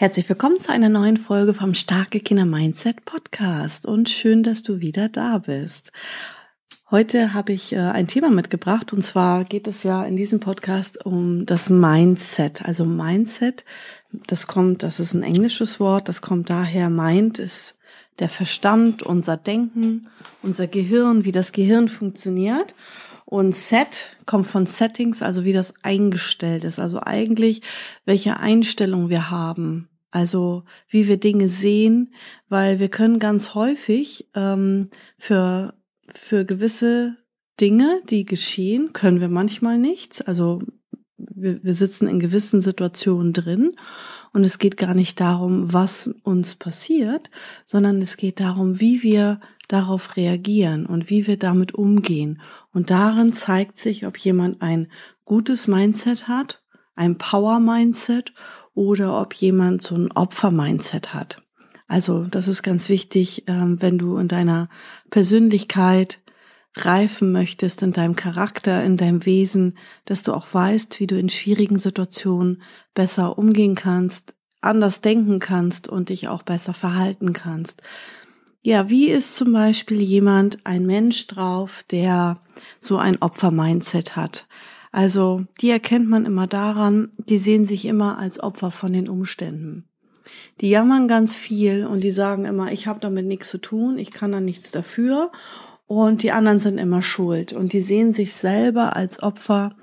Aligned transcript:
Herzlich 0.00 0.30
willkommen 0.30 0.58
zu 0.58 0.72
einer 0.72 0.88
neuen 0.88 1.18
Folge 1.18 1.52
vom 1.52 1.74
Starke 1.74 2.20
Kinder 2.20 2.46
Mindset 2.46 3.04
Podcast 3.04 3.84
und 3.84 4.08
schön, 4.08 4.42
dass 4.42 4.62
du 4.62 4.80
wieder 4.80 5.10
da 5.10 5.36
bist. 5.36 5.92
Heute 6.90 7.34
habe 7.34 7.52
ich 7.52 7.74
äh, 7.74 7.80
ein 7.80 8.08
Thema 8.08 8.30
mitgebracht 8.30 8.94
und 8.94 9.02
zwar 9.02 9.44
geht 9.44 9.66
es 9.66 9.82
ja 9.82 10.02
in 10.02 10.16
diesem 10.16 10.40
Podcast 10.40 11.04
um 11.04 11.44
das 11.44 11.68
Mindset. 11.68 12.64
Also 12.64 12.86
Mindset, 12.86 13.66
das 14.10 14.46
kommt, 14.46 14.84
das 14.84 15.00
ist 15.00 15.12
ein 15.12 15.22
englisches 15.22 15.80
Wort, 15.80 16.08
das 16.08 16.22
kommt 16.22 16.48
daher, 16.48 16.88
Mind 16.88 17.38
ist 17.38 17.78
der 18.20 18.30
Verstand, 18.30 19.02
unser 19.02 19.36
Denken, 19.36 20.08
unser 20.42 20.66
Gehirn, 20.66 21.26
wie 21.26 21.32
das 21.32 21.52
Gehirn 21.52 21.90
funktioniert. 21.90 22.74
Und 23.30 23.54
Set 23.54 24.16
kommt 24.26 24.48
von 24.48 24.66
Settings, 24.66 25.22
also 25.22 25.44
wie 25.44 25.52
das 25.52 25.72
eingestellt 25.84 26.64
ist. 26.64 26.80
Also 26.80 26.98
eigentlich, 27.00 27.62
welche 28.04 28.40
Einstellung 28.40 29.08
wir 29.08 29.30
haben. 29.30 29.88
Also 30.10 30.64
wie 30.88 31.06
wir 31.06 31.16
Dinge 31.16 31.46
sehen, 31.48 32.12
weil 32.48 32.80
wir 32.80 32.88
können 32.88 33.20
ganz 33.20 33.54
häufig 33.54 34.28
ähm, 34.34 34.90
für, 35.16 35.74
für 36.12 36.44
gewisse 36.44 37.18
Dinge, 37.60 38.02
die 38.10 38.24
geschehen, 38.24 38.92
können 38.92 39.20
wir 39.20 39.28
manchmal 39.28 39.78
nichts. 39.78 40.20
Also 40.20 40.60
wir, 41.16 41.62
wir 41.62 41.74
sitzen 41.74 42.08
in 42.08 42.18
gewissen 42.18 42.60
Situationen 42.60 43.32
drin 43.32 43.76
und 44.32 44.42
es 44.42 44.58
geht 44.58 44.76
gar 44.76 44.94
nicht 44.94 45.20
darum, 45.20 45.72
was 45.72 46.10
uns 46.24 46.56
passiert, 46.56 47.30
sondern 47.64 48.02
es 48.02 48.16
geht 48.16 48.40
darum, 48.40 48.80
wie 48.80 49.04
wir 49.04 49.40
darauf 49.72 50.16
reagieren 50.16 50.86
und 50.86 51.10
wie 51.10 51.26
wir 51.26 51.38
damit 51.38 51.74
umgehen. 51.74 52.40
Und 52.72 52.90
darin 52.90 53.32
zeigt 53.32 53.78
sich, 53.78 54.06
ob 54.06 54.16
jemand 54.16 54.62
ein 54.62 54.90
gutes 55.24 55.68
Mindset 55.68 56.28
hat, 56.28 56.62
ein 56.94 57.18
Power-Mindset 57.18 58.32
oder 58.74 59.20
ob 59.20 59.34
jemand 59.34 59.82
so 59.82 59.94
ein 59.94 60.12
Opfer-Mindset 60.12 61.14
hat. 61.14 61.42
Also 61.86 62.24
das 62.24 62.46
ist 62.46 62.62
ganz 62.62 62.88
wichtig, 62.88 63.44
ähm, 63.46 63.80
wenn 63.80 63.98
du 63.98 64.16
in 64.18 64.28
deiner 64.28 64.68
Persönlichkeit 65.10 66.20
reifen 66.76 67.32
möchtest, 67.32 67.82
in 67.82 67.92
deinem 67.92 68.14
Charakter, 68.14 68.84
in 68.84 68.96
deinem 68.96 69.26
Wesen, 69.26 69.76
dass 70.04 70.22
du 70.22 70.32
auch 70.32 70.46
weißt, 70.52 71.00
wie 71.00 71.06
du 71.06 71.18
in 71.18 71.28
schwierigen 71.28 71.78
Situationen 71.78 72.62
besser 72.94 73.38
umgehen 73.38 73.74
kannst, 73.74 74.34
anders 74.60 75.00
denken 75.00 75.40
kannst 75.40 75.88
und 75.88 76.10
dich 76.10 76.28
auch 76.28 76.42
besser 76.42 76.74
verhalten 76.74 77.32
kannst. 77.32 77.82
Ja, 78.62 78.90
wie 78.90 79.08
ist 79.08 79.36
zum 79.36 79.52
Beispiel 79.52 80.00
jemand, 80.02 80.58
ein 80.64 80.84
Mensch 80.84 81.26
drauf, 81.26 81.82
der 81.90 82.40
so 82.78 82.98
ein 82.98 83.20
Opfer-Mindset 83.22 84.16
hat? 84.16 84.46
Also, 84.92 85.46
die 85.62 85.70
erkennt 85.70 86.08
man 86.08 86.26
immer 86.26 86.46
daran, 86.46 87.10
die 87.16 87.38
sehen 87.38 87.64
sich 87.64 87.86
immer 87.86 88.18
als 88.18 88.38
Opfer 88.38 88.70
von 88.70 88.92
den 88.92 89.08
Umständen. 89.08 89.88
Die 90.60 90.68
jammern 90.68 91.08
ganz 91.08 91.36
viel 91.36 91.86
und 91.86 92.04
die 92.04 92.10
sagen 92.10 92.44
immer, 92.44 92.70
ich 92.70 92.86
habe 92.86 93.00
damit 93.00 93.24
nichts 93.24 93.48
zu 93.48 93.58
tun, 93.58 93.98
ich 93.98 94.10
kann 94.10 94.32
da 94.32 94.40
nichts 94.40 94.70
dafür 94.70 95.32
und 95.86 96.22
die 96.22 96.32
anderen 96.32 96.60
sind 96.60 96.76
immer 96.76 97.02
schuld 97.02 97.52
und 97.54 97.72
die 97.72 97.80
sehen 97.80 98.12
sich 98.12 98.34
selber 98.34 98.94
als 98.94 99.22
Opfer 99.22 99.74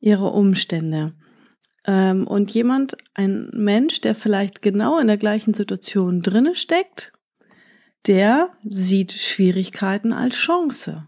ihrer 0.00 0.34
Umstände. 0.34 1.12
Ähm, 1.86 2.26
und 2.26 2.50
jemand, 2.50 2.96
ein 3.14 3.48
Mensch, 3.52 4.00
der 4.00 4.14
vielleicht 4.14 4.60
genau 4.60 4.98
in 4.98 5.06
der 5.06 5.18
gleichen 5.18 5.54
Situation 5.54 6.20
drinne 6.20 6.54
steckt, 6.54 7.13
der 8.06 8.50
sieht 8.64 9.12
Schwierigkeiten 9.12 10.12
als 10.12 10.36
Chance. 10.36 11.06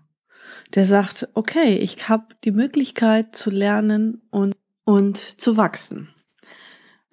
Der 0.75 0.87
sagt, 0.87 1.29
okay, 1.35 1.77
ich 1.77 2.09
habe 2.09 2.27
die 2.45 2.51
Möglichkeit 2.51 3.37
zu 3.37 3.51
lernen 3.51 4.23
und, 4.31 4.55
und 4.85 5.17
zu 5.17 5.57
wachsen. 5.57 6.09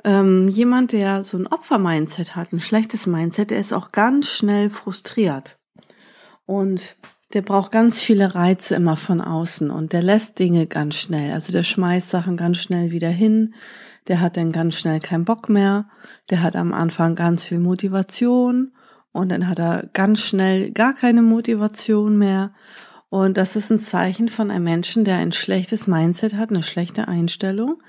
Ähm, 0.04 0.50
jemand, 0.50 0.92
der 0.92 1.24
so 1.24 1.38
ein 1.38 1.48
Opfer-Mindset 1.48 2.36
hat, 2.36 2.52
ein 2.52 2.60
schlechtes 2.60 3.06
Mindset, 3.08 3.52
der 3.52 3.60
ist 3.60 3.74
auch 3.74 3.92
ganz 3.92 4.28
schnell 4.30 4.70
frustriert. 4.70 5.58
Und 6.46 6.98
der 7.34 7.42
braucht 7.42 7.72
ganz 7.72 8.02
viele 8.02 8.36
Reize 8.36 8.76
immer 8.76 8.96
von 8.96 9.22
außen 9.22 9.72
und 9.72 9.94
der 9.94 10.04
lässt 10.04 10.40
Dinge 10.40 10.68
ganz 10.68 10.96
schnell. 10.96 11.34
Also 11.34 11.52
der 11.52 11.64
schmeißt 11.64 12.10
Sachen 12.10 12.38
ganz 12.38 12.58
schnell 12.58 12.92
wieder 12.92 13.10
hin. 13.10 13.56
Der 14.08 14.20
hat 14.20 14.38
dann 14.38 14.52
ganz 14.52 14.76
schnell 14.76 15.00
keinen 15.00 15.26
Bock 15.26 15.50
mehr. 15.50 15.88
Der 16.30 16.44
hat 16.44 16.56
am 16.56 16.74
Anfang 16.74 17.16
ganz 17.16 17.46
viel 17.46 17.60
Motivation 17.60 18.74
und 19.14 19.32
dann 19.32 19.48
hat 19.48 19.60
er 19.60 19.90
ganz 19.94 20.20
schnell 20.22 20.72
gar 20.72 20.94
keine 20.94 21.22
Motivation 21.22 22.18
mehr. 22.18 22.54
Und 23.10 23.38
das 23.38 23.56
ist 23.56 23.70
ein 23.70 23.80
Zeichen 23.80 24.28
von 24.28 24.50
einem 24.50 24.64
Menschen, 24.64 25.06
der 25.06 25.18
ein 25.18 25.32
schlechtes 25.32 25.86
Mindset 25.86 26.34
hat, 26.34 26.50
eine 26.50 26.64
schlechte 26.64 27.08
Einstellung. 27.08 27.82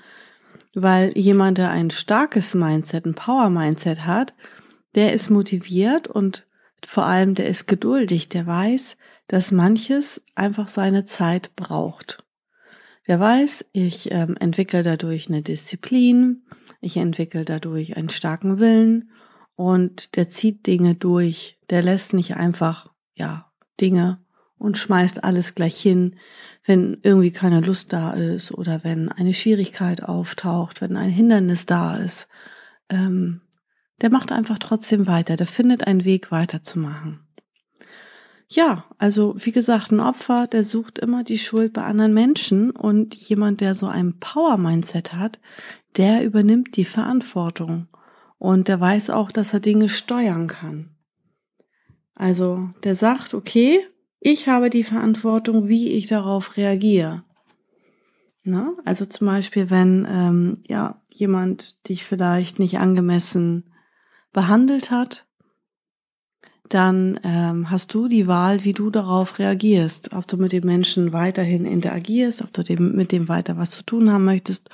Weil 0.75 1.17
jemand, 1.17 1.57
der 1.57 1.71
ein 1.71 1.89
starkes 1.89 2.53
Mindset, 2.53 3.05
ein 3.05 3.15
Power-Mindset 3.15 4.05
hat, 4.05 4.35
der 4.93 5.13
ist 5.13 5.31
motiviert 5.31 6.07
und 6.07 6.45
vor 6.85 7.05
allem 7.05 7.33
der 7.33 7.47
ist 7.47 7.67
geduldig, 7.67 8.29
der 8.29 8.45
weiß, 8.45 8.95
dass 9.27 9.51
manches 9.51 10.23
einfach 10.35 10.67
seine 10.67 11.05
Zeit 11.05 11.55
braucht. 11.55 12.23
Wer 13.05 13.19
weiß, 13.19 13.65
ich 13.71 14.11
ähm, 14.11 14.37
entwickle 14.39 14.83
dadurch 14.83 15.27
eine 15.27 15.41
Disziplin, 15.41 16.43
ich 16.81 16.97
entwickle 16.97 17.45
dadurch 17.45 17.97
einen 17.97 18.09
starken 18.09 18.59
Willen 18.59 19.09
und 19.55 20.15
der 20.15 20.29
zieht 20.29 20.67
Dinge 20.67 20.95
durch. 20.95 21.59
Der 21.69 21.81
lässt 21.81 22.13
nicht 22.13 22.35
einfach, 22.35 22.91
ja, 23.15 23.51
Dinge 23.79 24.19
und 24.57 24.77
schmeißt 24.77 25.23
alles 25.23 25.55
gleich 25.55 25.77
hin, 25.77 26.15
wenn 26.65 26.97
irgendwie 27.03 27.31
keine 27.31 27.61
Lust 27.61 27.93
da 27.93 28.11
ist 28.11 28.51
oder 28.51 28.83
wenn 28.83 29.09
eine 29.09 29.33
Schwierigkeit 29.33 30.03
auftaucht, 30.03 30.81
wenn 30.81 30.97
ein 30.97 31.09
Hindernis 31.09 31.65
da 31.65 31.97
ist. 31.97 32.27
Ähm, 32.89 33.41
der 34.01 34.09
macht 34.09 34.31
einfach 34.31 34.57
trotzdem 34.57 35.07
weiter, 35.07 35.35
der 35.35 35.47
findet 35.47 35.87
einen 35.87 36.03
Weg 36.03 36.31
weiterzumachen. 36.31 37.21
Ja, 38.47 38.85
also 38.99 39.35
wie 39.37 39.51
gesagt, 39.51 39.91
ein 39.91 39.99
Opfer, 39.99 40.47
der 40.47 40.63
sucht 40.63 40.99
immer 40.99 41.23
die 41.23 41.39
Schuld 41.39 41.73
bei 41.73 41.83
anderen 41.83 42.13
Menschen 42.13 42.71
und 42.71 43.15
jemand, 43.15 43.59
der 43.59 43.73
so 43.73 43.87
ein 43.87 44.19
Power-Mindset 44.19 45.13
hat, 45.13 45.39
der 45.97 46.23
übernimmt 46.23 46.77
die 46.77 46.85
Verantwortung 46.85 47.87
und 48.37 48.67
der 48.67 48.79
weiß 48.79 49.09
auch, 49.09 49.31
dass 49.31 49.53
er 49.53 49.59
Dinge 49.59 49.89
steuern 49.89 50.47
kann. 50.47 50.95
Also 52.13 52.69
der 52.83 52.95
sagt, 52.95 53.33
okay, 53.33 53.79
ich 54.19 54.47
habe 54.47 54.69
die 54.69 54.83
Verantwortung, 54.83 55.67
wie 55.67 55.91
ich 55.91 56.07
darauf 56.07 56.57
reagiere. 56.57 57.23
Na? 58.43 58.73
Also 58.85 59.05
zum 59.05 59.27
Beispiel, 59.27 59.69
wenn 59.69 60.07
ähm, 60.09 60.63
ja 60.67 61.01
jemand 61.09 61.87
dich 61.87 62.03
vielleicht 62.03 62.59
nicht 62.59 62.79
angemessen 62.79 63.71
behandelt 64.33 64.91
hat, 64.91 65.25
dann 66.69 67.19
ähm, 67.23 67.69
hast 67.69 67.93
du 67.93 68.07
die 68.07 68.27
Wahl, 68.27 68.63
wie 68.63 68.73
du 68.73 68.89
darauf 68.89 69.39
reagierst. 69.39 70.13
Ob 70.13 70.27
du 70.27 70.37
mit 70.37 70.51
dem 70.51 70.65
Menschen 70.65 71.13
weiterhin 71.13 71.65
interagierst, 71.65 72.41
ob 72.41 72.51
du 72.53 72.63
dem, 72.63 72.95
mit 72.95 73.11
dem 73.11 73.27
weiter 73.27 73.57
was 73.57 73.71
zu 73.71 73.83
tun 73.83 74.11
haben 74.11 74.25
möchtest 74.25 74.69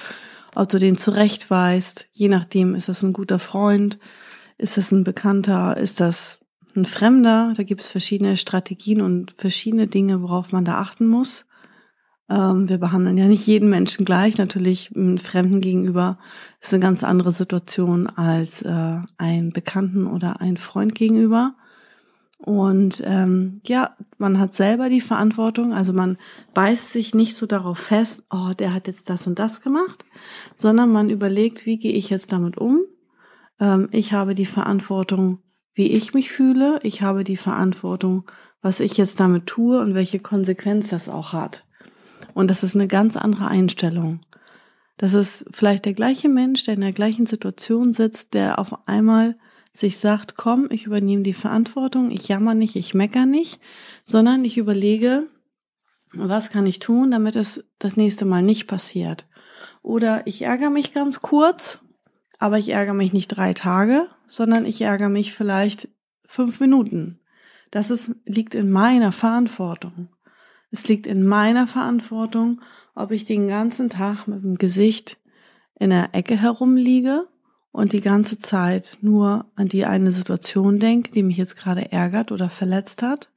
ob 0.56 0.70
du 0.70 0.78
den 0.78 0.98
zurechtweist. 0.98 2.08
Je 2.12 2.30
nachdem, 2.30 2.76
ist 2.76 2.90
das 2.90 3.04
ein 3.04 3.14
guter 3.14 3.40
Freund, 3.40 4.00
ist 4.58 4.78
das 4.78 4.92
ein 4.92 5.04
Bekannter, 5.04 5.78
ist 5.78 6.00
das 6.00 6.40
ein 6.76 6.86
Fremder. 6.86 7.54
Da 7.56 7.64
gibt 7.64 7.82
es 7.82 7.88
verschiedene 7.88 8.38
Strategien 8.38 9.02
und 9.02 9.34
verschiedene 9.38 9.88
Dinge, 9.88 10.22
worauf 10.22 10.52
man 10.52 10.66
da 10.66 10.80
achten 10.80 11.08
muss. 11.08 11.46
Ähm, 12.30 12.70
wir 12.70 12.78
behandeln 12.78 13.18
ja 13.18 13.28
nicht 13.28 13.46
jeden 13.46 13.70
Menschen 13.70 14.06
gleich. 14.06 14.38
Natürlich, 14.38 14.96
einem 14.96 15.18
Fremden 15.18 15.62
gegenüber 15.62 16.18
ist 16.62 16.74
eine 16.74 16.82
ganz 16.82 17.04
andere 17.04 17.32
Situation 17.32 18.08
als 18.08 18.62
äh, 18.62 19.00
einem 19.18 19.52
Bekannten 19.52 20.08
oder 20.08 20.40
einem 20.40 20.58
Freund 20.58 20.96
gegenüber. 20.96 21.56
Und 22.44 23.04
ähm, 23.06 23.62
ja, 23.66 23.96
man 24.18 24.40
hat 24.40 24.54
selber 24.54 24.90
die 24.90 25.02
Verantwortung, 25.02 25.74
also 25.74 25.94
man 25.94 26.18
beißt 26.56 26.92
sich 26.92 27.14
nicht 27.14 27.36
so 27.36 27.46
darauf 27.46 27.78
fest, 27.78 28.24
oh, 28.32 28.54
der 28.58 28.74
hat 28.74 28.88
jetzt 28.88 29.10
das 29.10 29.28
und 29.28 29.38
das 29.38 29.62
gemacht, 29.62 30.06
sondern 30.56 30.92
man 30.92 31.12
überlegt, 31.12 31.68
wie 31.68 31.78
gehe 31.78 31.94
ich 31.94 32.10
jetzt 32.10 32.32
damit 32.32 32.58
um? 32.58 32.82
Ähm, 33.60 33.90
ich 33.92 34.12
habe 34.14 34.34
die 34.34 34.48
Verantwortung, 34.48 35.40
wie 35.76 35.92
ich 35.92 36.16
mich 36.16 36.32
fühle, 36.32 36.80
ich 36.82 37.04
habe 37.04 37.24
die 37.24 37.38
Verantwortung, 37.38 38.26
was 38.62 38.80
ich 38.80 38.98
jetzt 38.98 39.20
damit 39.20 39.46
tue 39.46 39.80
und 39.80 39.94
welche 39.94 40.20
Konsequenz 40.20 40.90
das 40.90 41.10
auch 41.10 41.34
hat. 41.34 41.66
Und 42.34 42.50
das 42.50 42.64
ist 42.64 42.76
eine 42.76 42.88
ganz 42.88 43.18
andere 43.18 43.48
Einstellung. 43.48 44.20
Das 44.98 45.14
ist 45.14 45.46
vielleicht 45.52 45.86
der 45.86 45.94
gleiche 45.94 46.30
Mensch, 46.30 46.64
der 46.64 46.74
in 46.74 46.82
der 46.82 46.92
gleichen 46.92 47.28
Situation 47.28 47.94
sitzt, 47.94 48.34
der 48.34 48.58
auf 48.60 48.88
einmal 48.88 49.36
sich 49.74 49.98
sagt, 49.98 50.36
komm, 50.36 50.68
ich 50.70 50.86
übernehme 50.86 51.24
die 51.24 51.34
Verantwortung, 51.34 52.12
ich 52.12 52.28
jammer 52.28 52.54
nicht, 52.54 52.76
ich 52.76 52.94
mecker 52.94 53.26
nicht, 53.26 53.60
sondern 54.04 54.44
ich 54.44 54.58
überlege, 54.58 55.28
was 56.14 56.50
kann 56.50 56.66
ich 56.66 56.80
tun, 56.80 57.12
damit 57.12 57.36
es 57.36 57.64
das 57.80 57.96
nächste 57.96 58.26
Mal 58.26 58.42
nicht 58.42 58.68
passiert. 58.68 59.28
Oder 59.82 60.28
ich 60.28 60.42
ärgere 60.42 60.70
mich 60.70 60.94
ganz 60.94 61.22
kurz, 61.22 61.80
aber 62.38 62.58
ich 62.58 62.70
ärgere 62.70 62.94
mich 62.94 63.14
nicht 63.14 63.30
drei 63.30 63.54
Tage, 63.54 64.08
sondern 64.26 64.66
ich 64.66 64.82
ärgere 64.82 65.10
mich 65.10 65.34
vielleicht 65.34 65.90
fünf 66.26 66.60
Minuten. 66.60 67.20
Das 67.70 67.90
ist, 67.90 68.12
liegt 68.26 68.56
in 68.56 68.70
meiner 68.70 69.12
Verantwortung. 69.12 70.10
Es 70.72 70.88
liegt 70.88 71.08
in 71.08 71.26
meiner 71.26 71.68
Verantwortung, 71.68 72.62
ob 72.96 73.12
ich 73.12 73.26
den 73.26 73.48
ganzen 73.48 73.90
Tag 73.90 74.28
mit 74.28 74.44
dem 74.44 74.58
Gesicht 74.58 75.18
in 75.80 75.90
der 75.92 76.14
Ecke 76.14 76.36
herumliege 76.36 77.28
und 77.72 77.94
die 77.94 78.02
ganze 78.02 78.38
Zeit 78.38 78.98
nur 79.02 79.46
an 79.56 79.68
die 79.68 79.86
eine 79.86 80.12
Situation 80.12 80.80
denke, 80.80 81.12
die 81.12 81.24
mich 81.24 81.38
jetzt 81.38 81.56
gerade 81.56 81.92
ärgert 81.92 82.32
oder 82.32 82.50
verletzt 82.50 83.02
hat. 83.02 83.30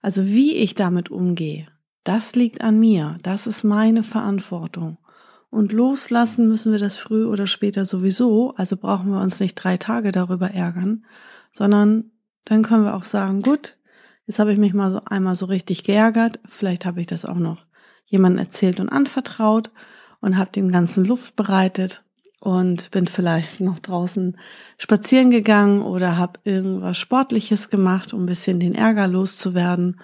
Also 0.00 0.26
wie 0.26 0.56
ich 0.56 0.74
damit 0.74 1.10
umgehe, 1.10 1.66
das 2.04 2.34
liegt 2.34 2.62
an 2.62 2.78
mir. 2.78 3.16
Das 3.22 3.46
ist 3.46 3.64
meine 3.64 4.02
Verantwortung. 4.02 4.98
Und 5.50 5.72
loslassen 5.72 6.48
müssen 6.48 6.72
wir 6.72 6.78
das 6.78 6.96
früh 6.96 7.24
oder 7.26 7.46
später 7.46 7.84
sowieso. 7.84 8.54
Also 8.56 8.76
brauchen 8.76 9.10
wir 9.10 9.20
uns 9.20 9.40
nicht 9.40 9.54
drei 9.54 9.76
Tage 9.76 10.10
darüber 10.10 10.50
ärgern, 10.50 11.04
sondern 11.52 12.10
dann 12.44 12.62
können 12.62 12.84
wir 12.84 12.94
auch 12.94 13.04
sagen, 13.04 13.40
gut, 13.40 13.76
jetzt 14.26 14.38
habe 14.38 14.52
ich 14.52 14.58
mich 14.58 14.74
mal 14.74 14.90
so 14.90 15.00
einmal 15.06 15.36
so 15.36 15.46
richtig 15.46 15.84
geärgert. 15.84 16.40
Vielleicht 16.46 16.84
habe 16.84 17.00
ich 17.00 17.06
das 17.06 17.24
auch 17.24 17.36
noch 17.38 17.64
jemandem 18.04 18.44
erzählt 18.44 18.80
und 18.80 18.88
anvertraut 18.88 19.70
und 20.20 20.36
habe 20.36 20.50
dem 20.50 20.70
ganzen 20.70 21.04
Luft 21.04 21.36
bereitet 21.36 22.02
und 22.44 22.90
bin 22.90 23.06
vielleicht 23.06 23.60
noch 23.60 23.78
draußen 23.78 24.36
spazieren 24.76 25.30
gegangen 25.30 25.80
oder 25.80 26.18
habe 26.18 26.40
irgendwas 26.44 26.98
Sportliches 26.98 27.70
gemacht, 27.70 28.12
um 28.12 28.24
ein 28.24 28.26
bisschen 28.26 28.60
den 28.60 28.74
Ärger 28.74 29.08
loszuwerden 29.08 29.98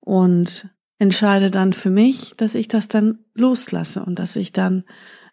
und 0.00 0.68
entscheide 0.98 1.50
dann 1.50 1.72
für 1.72 1.88
mich, 1.88 2.34
dass 2.36 2.54
ich 2.54 2.68
das 2.68 2.88
dann 2.88 3.20
loslasse 3.32 4.04
und 4.04 4.18
dass 4.18 4.36
ich 4.36 4.52
dann 4.52 4.84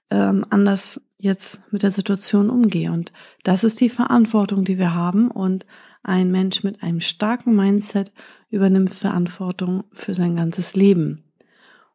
ähm, 0.10 0.46
anders 0.50 1.02
jetzt 1.18 1.60
mit 1.72 1.84
der 1.84 1.92
Situation 1.92 2.50
umgehe. 2.50 2.92
Und 2.92 3.12
das 3.44 3.66
ist 3.66 3.82
die 3.82 3.90
Verantwortung, 3.90 4.64
die 4.64 4.78
wir 4.78 4.94
haben. 4.94 5.30
Und 5.30 5.66
ein 6.04 6.32
Mensch 6.32 6.64
mit 6.64 6.82
einem 6.84 7.02
starken 7.02 7.56
Mindset 7.56 8.14
übernimmt 8.50 8.94
Verantwortung 8.94 9.84
für 9.92 10.14
sein 10.14 10.38
ganzes 10.38 10.76
Leben. 10.76 11.26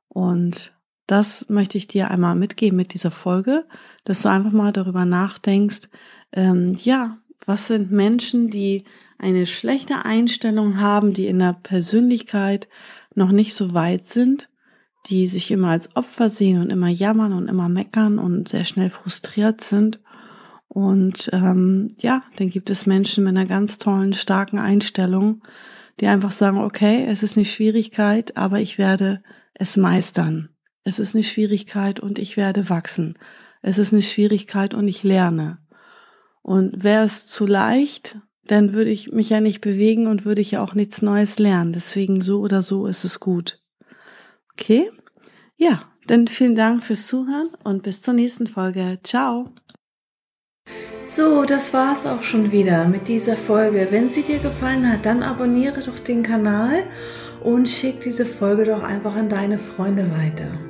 Und 0.09 0.75
das 1.11 1.49
möchte 1.49 1.77
ich 1.77 1.89
dir 1.89 2.09
einmal 2.09 2.37
mitgeben 2.37 2.77
mit 2.77 2.95
dieser 2.95 3.11
Folge, 3.11 3.67
dass 4.05 4.23
du 4.23 4.29
einfach 4.29 4.53
mal 4.53 4.73
darüber 4.73 5.05
nachdenkst, 5.05 5.89
ähm, 6.33 6.77
ja, 6.79 7.19
was 7.47 7.67
sind 7.67 7.91
Menschen, 7.91 8.49
die 8.49 8.85
eine 9.19 9.47
schlechte 9.47 10.05
Einstellung 10.05 10.81
haben, 10.81 11.13
die 11.13 11.27
in 11.27 11.41
der 11.41 11.55
Persönlichkeit 11.55 12.69
noch 13.17 13.33
nicht 13.33 13.55
so 13.55 13.75
weit 13.75 14.07
sind, 14.07 14.51
die 15.07 15.27
sich 15.27 15.51
immer 15.51 15.71
als 15.71 15.97
Opfer 15.97 16.31
sehen 16.31 16.61
und 16.61 16.71
immer 16.71 16.89
jammern 16.89 17.33
und 17.33 17.49
immer 17.49 17.69
meckern 17.69 18.21
und 18.21 18.49
sehr 18.49 18.65
schnell 18.65 18.91
frustriert 18.91 19.63
sind. 19.63 19.99
Und 20.69 21.29
ähm, 21.33 21.89
ja, 21.99 22.23
dann 22.37 22.51
gibt 22.51 22.71
es 22.71 22.87
Menschen 22.87 23.25
mit 23.25 23.37
einer 23.37 23.47
ganz 23.47 23.79
tollen, 23.79 24.13
starken 24.13 24.61
Einstellung, 24.61 25.43
die 25.99 26.07
einfach 26.07 26.31
sagen, 26.31 26.59
okay, 26.59 27.05
es 27.09 27.25
ist 27.25 27.37
eine 27.37 27.47
Schwierigkeit, 27.47 28.37
aber 28.37 28.61
ich 28.61 28.79
werde 28.79 29.25
es 29.55 29.77
meistern. 29.77 30.50
Es 30.85 30.99
ist 30.99 31.15
eine 31.15 31.25
Schwierigkeit 31.25 32.01
und 32.01 32.19
ich 32.19 32.37
werde 32.37 32.69
wachsen. 32.69 33.19
Es 33.63 33.79
ist 33.79 33.93
eine 33.93 34.03
Schwierigkeit 34.03 34.75
und 34.75 34.89
ich 34.89 35.03
lerne. 35.03 35.59
Und 36.43 36.83
wäre 36.83 37.05
es 37.05 37.27
zu 37.27 37.47
leicht, 37.47 38.19
dann 38.45 38.73
würde 38.73 38.91
ich 38.91 39.13
mich 39.13 39.31
ja 39.31 39.41
nicht 39.41 39.61
bewegen 39.61 40.07
und 40.07 40.25
würde 40.25 40.41
ich 40.41 40.53
ja 40.53 40.63
auch 40.63 40.75
nichts 40.75 41.03
Neues 41.03 41.39
lernen. 41.39 41.73
Deswegen 41.73 42.23
so 42.23 42.41
oder 42.41 42.63
so 42.63 42.87
ist 42.87 43.05
es 43.05 43.21
gut. 43.21 43.63
Okay? 44.53 44.91
Ja, 45.57 45.83
dann 46.07 46.27
vielen 46.27 46.57
Dank 46.57 46.83
fürs 46.83 47.07
Zuhören 47.07 47.51
und 47.63 47.83
bis 47.83 48.01
zur 48.01 48.15
nächsten 48.15 48.47
Folge. 48.47 48.99
Ciao. 49.03 49.53
So, 51.07 51.45
das 51.45 51.75
war's 51.75 52.07
auch 52.07 52.23
schon 52.23 52.53
wieder 52.53 52.87
mit 52.87 53.09
dieser 53.09 53.37
Folge. 53.37 53.89
Wenn 53.91 54.11
sie 54.11 54.23
dir 54.23 54.39
gefallen 54.39 54.91
hat, 54.91 55.05
dann 55.05 55.23
abonniere 55.23 55.83
doch 55.83 55.99
den 55.99 56.23
Kanal 56.23 56.85
und 57.43 57.69
schick 57.69 58.01
diese 58.01 58.25
Folge 58.25 58.65
doch 58.65 58.83
einfach 58.83 59.17
an 59.17 59.29
deine 59.29 59.59
Freunde 59.59 60.11
weiter. 60.11 60.70